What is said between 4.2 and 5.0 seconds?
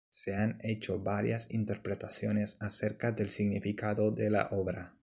la obra.